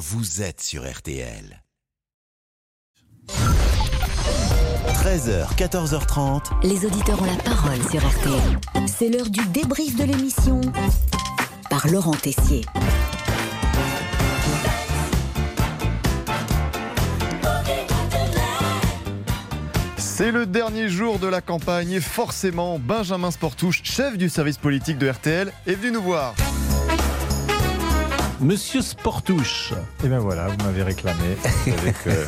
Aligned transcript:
vous 0.00 0.40
êtes 0.40 0.62
sur 0.62 0.90
RTL. 0.90 1.62
13h, 4.94 5.54
14h30. 5.56 6.66
Les 6.66 6.86
auditeurs 6.86 7.20
ont 7.20 7.26
la 7.26 7.36
parole 7.36 7.82
sur 7.90 8.00
RTL. 8.08 8.86
C'est 8.86 9.10
l'heure 9.10 9.28
du 9.28 9.44
débrief 9.48 9.96
de 9.96 10.04
l'émission 10.04 10.62
par 11.68 11.86
Laurent 11.88 12.14
Tessier. 12.14 12.64
C'est 19.98 20.30
le 20.32 20.46
dernier 20.46 20.88
jour 20.88 21.18
de 21.18 21.26
la 21.26 21.42
campagne 21.42 21.92
et 21.92 22.00
forcément, 22.00 22.78
Benjamin 22.78 23.30
Sportouche, 23.30 23.82
chef 23.84 24.16
du 24.16 24.30
service 24.30 24.56
politique 24.56 24.96
de 24.96 25.10
RTL, 25.10 25.52
est 25.66 25.74
venu 25.74 25.92
nous 25.92 26.02
voir. 26.02 26.34
Monsieur 28.40 28.80
Sportouche. 28.80 29.74
Et 30.02 30.08
ben 30.08 30.18
voilà, 30.18 30.48
vous 30.48 30.64
m'avez 30.64 30.82
réclamé. 30.82 31.36
Avec, 31.66 31.94
euh, 32.06 32.24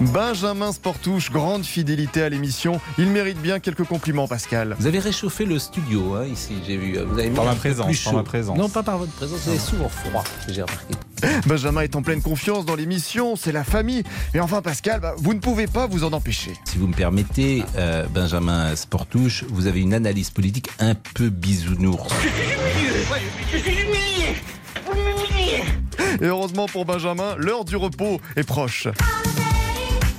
Benjamin 0.00 0.70
Sportouche, 0.72 1.30
grande 1.30 1.64
fidélité 1.64 2.22
à 2.22 2.28
l'émission. 2.28 2.78
Il 2.98 3.08
mérite 3.08 3.40
bien 3.40 3.58
quelques 3.58 3.84
compliments, 3.84 4.28
Pascal. 4.28 4.76
Vous 4.78 4.86
avez 4.86 4.98
réchauffé 4.98 5.46
le 5.46 5.58
studio 5.58 6.14
hein, 6.14 6.26
ici, 6.26 6.56
j'ai 6.66 6.76
vu. 6.76 6.98
Vous 6.98 7.18
avez 7.18 7.30
mis 7.30 7.36
Par 7.36 7.46
ma 7.46 7.54
présence, 7.54 7.86
plus 7.86 8.04
par 8.04 8.12
ma 8.12 8.22
présence. 8.22 8.58
Non, 8.58 8.68
pas 8.68 8.82
par 8.82 8.98
votre 8.98 9.12
présence, 9.12 9.40
c'est 9.40 9.58
souvent 9.58 9.88
froid, 9.88 10.24
j'ai 10.46 10.60
remarqué. 10.60 10.94
Benjamin 11.46 11.82
est 11.82 11.96
en 11.96 12.02
pleine 12.02 12.22
confiance 12.22 12.64
dans 12.64 12.74
l'émission, 12.74 13.36
c'est 13.36 13.52
la 13.52 13.64
famille. 13.64 14.02
Et 14.34 14.40
enfin, 14.40 14.62
Pascal, 14.62 15.00
bah, 15.00 15.14
vous 15.18 15.34
ne 15.34 15.40
pouvez 15.40 15.66
pas 15.66 15.86
vous 15.86 16.04
en 16.04 16.12
empêcher. 16.12 16.52
Si 16.64 16.78
vous 16.78 16.86
me 16.86 16.94
permettez, 16.94 17.64
euh, 17.76 18.06
Benjamin 18.12 18.74
Sportouche, 18.76 19.44
vous 19.48 19.66
avez 19.66 19.80
une 19.80 19.94
analyse 19.94 20.30
politique 20.30 20.68
un 20.78 20.94
peu 20.94 21.28
bisounours. 21.28 22.12
Et 26.20 26.26
heureusement 26.26 26.66
pour 26.66 26.84
Benjamin, 26.84 27.34
l'heure 27.36 27.64
du 27.64 27.76
repos 27.76 28.20
est 28.36 28.44
proche. 28.44 28.88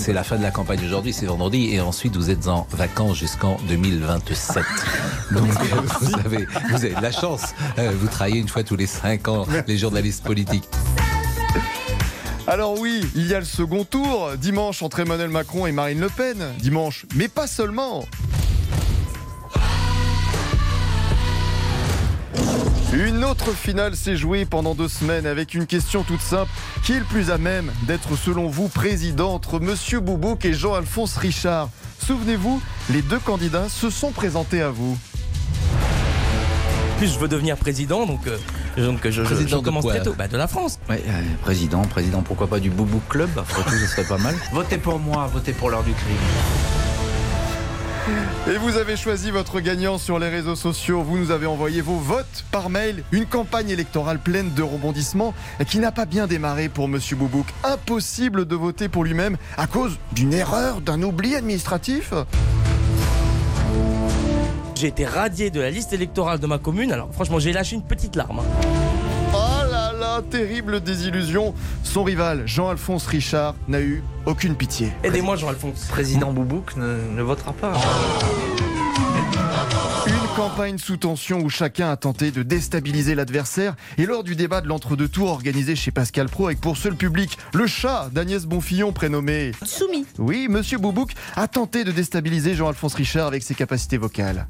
C'est 0.00 0.14
la 0.14 0.24
fin 0.24 0.38
de 0.38 0.42
la 0.42 0.50
campagne 0.50 0.80
aujourd'hui, 0.82 1.12
c'est 1.12 1.26
vendredi, 1.26 1.74
et 1.74 1.80
ensuite 1.82 2.16
vous 2.16 2.30
êtes 2.30 2.48
en 2.48 2.66
vacances 2.70 3.18
jusqu'en 3.18 3.58
2027. 3.68 4.64
Donc 5.30 5.46
vous 6.00 6.14
avez, 6.24 6.46
vous 6.70 6.84
avez 6.86 6.94
de 6.94 7.02
la 7.02 7.12
chance. 7.12 7.54
Euh, 7.78 7.92
vous 7.94 8.08
travaillez 8.08 8.40
une 8.40 8.48
fois 8.48 8.64
tous 8.64 8.76
les 8.76 8.86
cinq 8.86 9.28
ans, 9.28 9.46
les 9.66 9.76
journalistes 9.76 10.24
politiques. 10.24 10.64
Alors 12.46 12.80
oui, 12.80 13.04
il 13.14 13.26
y 13.26 13.34
a 13.34 13.40
le 13.40 13.44
second 13.44 13.84
tour, 13.84 14.30
dimanche 14.38 14.82
entre 14.82 15.00
Emmanuel 15.00 15.28
Macron 15.28 15.66
et 15.66 15.72
Marine 15.72 16.00
Le 16.00 16.08
Pen. 16.08 16.46
Dimanche, 16.58 17.04
mais 17.14 17.28
pas 17.28 17.46
seulement. 17.46 18.06
Une 22.92 23.24
autre 23.24 23.52
finale 23.52 23.94
s'est 23.94 24.16
jouée 24.16 24.44
pendant 24.44 24.74
deux 24.74 24.88
semaines 24.88 25.24
avec 25.26 25.54
une 25.54 25.66
question 25.66 26.02
toute 26.02 26.20
simple. 26.20 26.50
Qui 26.82 26.92
est 26.94 26.98
le 26.98 27.04
plus 27.04 27.30
à 27.30 27.38
même 27.38 27.70
d'être 27.86 28.16
selon 28.16 28.48
vous 28.48 28.68
président 28.68 29.32
entre 29.32 29.60
Monsieur 29.60 30.00
Boubouk 30.00 30.44
et 30.44 30.52
Jean-Alphonse 30.52 31.16
Richard? 31.16 31.68
Souvenez-vous, 32.04 32.60
les 32.90 33.02
deux 33.02 33.20
candidats 33.20 33.68
se 33.68 33.90
sont 33.90 34.10
présentés 34.10 34.60
à 34.62 34.70
vous. 34.70 34.98
plus 36.98 37.12
je 37.14 37.18
veux 37.18 37.28
devenir 37.28 37.56
président, 37.56 38.06
donc, 38.06 38.26
euh, 38.26 38.36
donc 38.76 39.00
je, 39.04 39.10
je- 39.10 39.22
Président 39.22 39.56
je 39.58 39.60
de 39.60 39.64
commence 39.64 39.86
très 39.86 40.02
tôt. 40.02 40.14
Bah, 40.18 40.26
de 40.28 40.36
la 40.36 40.48
France. 40.48 40.78
Ouais, 40.88 41.02
euh, 41.06 41.22
président, 41.42 41.82
président, 41.82 42.22
pourquoi 42.22 42.48
pas 42.48 42.58
du 42.58 42.70
Boubou 42.70 43.00
Club 43.08 43.30
Après 43.38 43.62
tout, 43.62 43.70
ce 43.78 43.86
serait 43.86 44.04
pas 44.04 44.18
mal. 44.18 44.34
Votez 44.52 44.78
pour 44.78 44.98
moi, 44.98 45.30
votez 45.32 45.52
pour 45.52 45.70
l'heure 45.70 45.84
du 45.84 45.92
crime. 45.92 46.16
Et 48.48 48.56
vous 48.56 48.76
avez 48.76 48.96
choisi 48.96 49.30
votre 49.30 49.60
gagnant 49.60 49.98
sur 49.98 50.18
les 50.18 50.28
réseaux 50.28 50.56
sociaux. 50.56 51.02
Vous 51.02 51.18
nous 51.18 51.30
avez 51.30 51.46
envoyé 51.46 51.80
vos 51.80 51.96
votes 51.96 52.44
par 52.50 52.70
mail. 52.70 53.04
Une 53.12 53.26
campagne 53.26 53.70
électorale 53.70 54.18
pleine 54.18 54.52
de 54.54 54.62
rebondissements 54.62 55.34
qui 55.68 55.78
n'a 55.78 55.92
pas 55.92 56.06
bien 56.06 56.26
démarré 56.26 56.68
pour 56.68 56.88
Monsieur 56.88 57.16
Boubouk. 57.16 57.46
Impossible 57.64 58.46
de 58.46 58.56
voter 58.56 58.88
pour 58.88 59.04
lui-même 59.04 59.36
à 59.56 59.66
cause 59.66 59.98
d'une 60.12 60.32
erreur, 60.32 60.80
d'un 60.80 61.02
oubli 61.02 61.36
administratif. 61.36 62.12
J'ai 64.74 64.88
été 64.88 65.04
radié 65.04 65.50
de 65.50 65.60
la 65.60 65.70
liste 65.70 65.92
électorale 65.92 66.38
de 66.38 66.46
ma 66.46 66.58
commune. 66.58 66.90
Alors 66.92 67.12
franchement, 67.12 67.38
j'ai 67.38 67.52
lâché 67.52 67.76
une 67.76 67.82
petite 67.82 68.16
larme. 68.16 68.40
Terrible 70.22 70.80
désillusion. 70.80 71.54
Son 71.84 72.04
rival, 72.04 72.42
Jean-Alphonse 72.46 73.06
Richard, 73.06 73.54
n'a 73.68 73.80
eu 73.80 74.02
aucune 74.26 74.54
pitié. 74.54 74.92
Aidez-moi, 75.02 75.36
Jean-Alphonse. 75.36 75.86
Président 75.88 76.32
Boubouk 76.32 76.76
ne, 76.76 76.96
ne 77.16 77.22
votera 77.22 77.52
pas. 77.52 77.72
Une 80.06 80.36
campagne 80.36 80.78
sous 80.78 80.96
tension 80.96 81.40
où 81.40 81.50
chacun 81.50 81.90
a 81.90 81.96
tenté 81.96 82.30
de 82.30 82.42
déstabiliser 82.42 83.14
l'adversaire. 83.14 83.74
Et 83.98 84.06
lors 84.06 84.24
du 84.24 84.34
débat 84.34 84.60
de 84.60 84.68
l'entre-deux 84.68 85.08
tours 85.08 85.30
organisé 85.30 85.76
chez 85.76 85.90
Pascal 85.90 86.28
Pro 86.28 86.46
avec 86.46 86.60
pour 86.60 86.76
seul 86.76 86.96
public 86.96 87.36
le 87.52 87.66
chat 87.66 88.08
d'Agnès 88.12 88.46
Bonfillon 88.46 88.92
prénommé 88.92 89.52
Soumis. 89.62 90.06
Oui, 90.18 90.48
Monsieur 90.48 90.78
Boubouk 90.78 91.12
a 91.36 91.48
tenté 91.48 91.84
de 91.84 91.92
déstabiliser 91.92 92.54
Jean-Alphonse 92.54 92.94
Richard 92.94 93.26
avec 93.26 93.42
ses 93.42 93.54
capacités 93.54 93.98
vocales. 93.98 94.46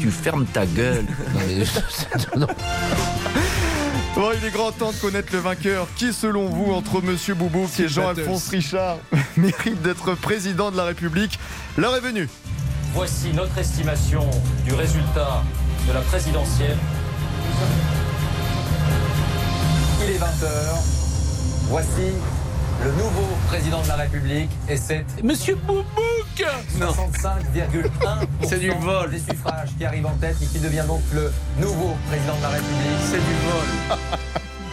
Tu 0.00 0.10
fermes 0.10 0.46
ta 0.46 0.66
gueule. 0.66 1.04
Non, 1.34 1.40
mais- 1.46 2.38
non. 2.40 2.46
Bon, 4.14 4.30
il 4.40 4.46
est 4.46 4.50
grand 4.52 4.70
temps 4.70 4.92
de 4.92 4.96
connaître 4.96 5.32
le 5.32 5.40
vainqueur. 5.40 5.88
Qui, 5.96 6.12
selon 6.12 6.48
vous, 6.48 6.72
entre 6.72 7.02
Monsieur 7.02 7.34
Boubouk 7.34 7.68
et 7.80 7.88
Jean-Alphonse 7.88 8.48
Richard, 8.48 8.98
mérite 9.36 9.82
d'être 9.82 10.14
président 10.14 10.70
de 10.70 10.76
la 10.76 10.84
République 10.84 11.38
L'heure 11.76 11.96
est 11.96 12.00
venue. 12.00 12.28
Voici 12.94 13.32
notre 13.32 13.58
estimation 13.58 14.24
du 14.64 14.72
résultat 14.74 15.42
de 15.88 15.92
la 15.92 16.00
présidentielle. 16.02 16.76
Il 20.04 20.10
est 20.12 20.18
20h. 20.18 20.46
Voici 21.68 22.12
le 22.82 22.90
nouveau 22.92 23.26
président 23.48 23.82
de 23.82 23.88
la 23.88 23.96
République 23.96 24.50
et 24.68 24.76
c'est 24.76 25.04
Monsieur 25.22 25.54
Boubouk 25.66 25.84
65,1% 26.78 28.26
C'est 28.42 28.58
du 28.58 28.70
vol. 28.70 29.10
des 29.10 29.18
suffrages 29.18 29.70
qui 29.78 29.84
arrivent 29.84 30.06
en 30.06 30.16
tête 30.16 30.36
et 30.42 30.46
qui 30.46 30.58
devient 30.58 30.84
donc 30.86 31.02
le 31.12 31.32
nouveau 31.58 31.94
président 32.08 32.36
de 32.36 32.42
la 32.42 32.48
République. 32.48 33.00
C'est 33.10 33.16
du 33.18 33.34
vol. 33.46 33.98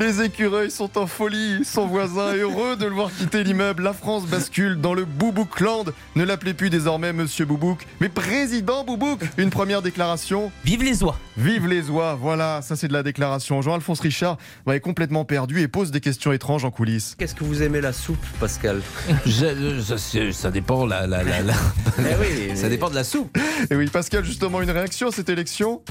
Les 0.00 0.22
écureuils 0.22 0.70
sont 0.70 0.96
en 0.98 1.06
folie. 1.06 1.64
Son 1.64 1.86
voisin 1.86 2.32
est 2.34 2.38
heureux 2.38 2.76
de 2.76 2.86
le 2.86 2.92
voir 2.92 3.10
quitter 3.16 3.44
l'immeuble. 3.44 3.82
La 3.82 3.92
France 3.92 4.24
bascule 4.26 4.76
dans 4.80 4.94
le 4.94 5.04
Bouboukland. 5.04 5.92
Ne 6.16 6.24
l'appelez 6.24 6.54
plus 6.54 6.70
désormais 6.70 7.12
Monsieur 7.12 7.44
Boubouk, 7.44 7.86
mais 8.00 8.08
Président 8.08 8.84
Boubouk. 8.84 9.20
Une 9.36 9.50
première 9.50 9.82
déclaration. 9.82 10.50
Vive 10.64 10.82
les 10.82 11.02
oies. 11.02 11.16
Vive 11.36 11.66
les 11.68 11.90
oies. 11.90 12.16
Voilà, 12.20 12.60
ça 12.62 12.76
c'est 12.76 12.88
de 12.88 12.92
la 12.92 13.02
déclaration. 13.02 13.62
Jean-Alphonse 13.62 14.00
Richard 14.00 14.38
va 14.66 14.76
est 14.76 14.80
complètement 14.80 15.24
perdu 15.24 15.60
et 15.60 15.68
pose 15.68 15.90
des 15.90 16.00
questions 16.00 16.32
étranges 16.32 16.64
en 16.64 16.70
coulisses. 16.70 17.14
Qu'est-ce 17.18 17.34
que 17.34 17.44
vous 17.44 17.62
aimez 17.62 17.80
la 17.80 17.92
soupe, 17.92 18.24
Pascal? 18.40 18.80
Je- 19.26 20.32
ça, 20.32 20.50
dépend 20.50 20.86
la, 20.86 21.06
la, 21.06 21.22
la, 21.22 21.42
la- 21.42 21.54
Eh 21.98 22.02
oui, 22.20 22.52
ça 22.56 22.68
dépend 22.68 22.90
de 22.90 22.94
la 22.94 23.04
soupe. 23.04 23.36
Et 23.70 23.76
oui, 23.76 23.86
Pascal, 23.88 24.24
justement, 24.24 24.60
une 24.62 24.70
réaction 24.70 25.08
à 25.08 25.12
cette 25.12 25.28
élection? 25.28 25.82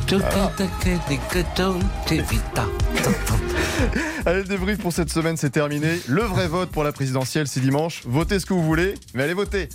Allez, 4.25 4.40
le 4.40 4.47
débrief 4.47 4.80
pour 4.80 4.94
cette 4.94 5.09
semaine, 5.09 5.38
c'est 5.38 5.50
terminé. 5.50 6.00
Le 6.08 6.24
vrai 6.24 6.47
vote 6.47 6.69
pour 6.69 6.84
la 6.84 6.92
présidentielle, 6.92 7.47
c'est 7.47 7.59
dimanche. 7.59 8.03
Votez 8.06 8.40
ce 8.40 8.46
que 8.46 8.53
vous 8.53 8.64
voulez, 8.64 8.96
mais 9.14 9.24
allez 9.24 9.34
voter. 9.34 9.69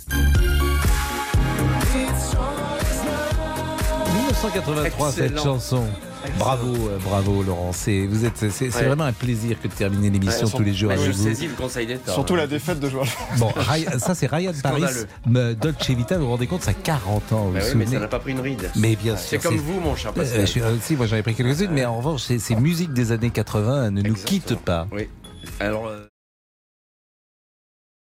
1983 4.13 5.11
cette 5.11 5.39
chanson. 5.39 5.85
Bravo, 6.37 6.73
euh, 6.89 6.97
bravo 7.03 7.43
Laurent. 7.43 7.71
C'est 7.73 8.05
vous 8.05 8.25
êtes, 8.25 8.37
c'est, 8.37 8.49
c'est 8.51 8.73
Ouais. 8.75 8.83
vraiment 8.85 9.05
un 9.05 9.13
plaisir 9.13 9.59
que 9.61 9.67
de 9.67 9.73
terminer 9.73 10.09
l'émission 10.09 10.45
Ouais, 10.47 10.53
tous 10.55 10.63
les 10.63 10.73
jours 10.73 10.91
avec 10.91 11.03
je 11.05 11.11
vous. 11.11 11.23
saisis 11.23 11.47
le 11.47 11.53
conseil 11.55 11.87
d'État. 11.87 12.13
Surtout 12.13 12.35
la 12.35 12.47
défaite 12.47 12.79
de 12.79 12.89
Joël. 12.89 13.07
Bon, 13.37 13.51
ça 13.97 14.13
c'est 14.15 14.27
Ryan 14.27 14.51
Paris, 14.61 14.83
Dolce 15.25 15.89
Vita. 15.89 16.17
Vous 16.17 16.25
vous 16.25 16.29
rendez 16.31 16.47
compte, 16.47 16.63
ça 16.63 16.71
a 16.71 16.73
40 16.75 17.33
ans. 17.33 17.45
Vous 17.45 17.53
Bah 17.53 17.59
vous 17.61 17.67
oui, 17.69 17.75
mais 17.75 17.85
ça 17.85 17.99
n'a 17.99 18.07
pas 18.07 18.19
pris 18.19 18.31
une 18.31 18.39
ride. 18.41 18.69
Mais 18.75 18.95
bien 18.95 19.15
C'est 19.17 19.39
sûr. 19.41 19.49
comme 19.49 19.59
vous, 19.59 19.79
mon 19.79 19.95
cher 19.95 20.11
Euh, 20.11 20.19
Pascal. 20.21 20.41
je 20.41 20.45
suis- 20.45 20.61
euh, 20.61 20.75
si, 20.81 20.95
moi 20.95 21.05
j'en 21.07 21.15
ai 21.17 21.23
pris 21.23 21.33
quelques-unes, 21.35 21.71
mais 21.71 21.85
en 21.85 21.97
revanche, 21.97 22.21
ces, 22.23 22.55
musiques 22.55 22.93
des 22.93 23.11
années 23.11 23.29
80 23.31 23.91
ne 23.91 24.01
nous 24.01 24.13
quittent 24.15 24.55
pas. 24.59 24.87
Oui. 24.91 25.07
Alors. 25.59 25.87
euh, 25.87 26.05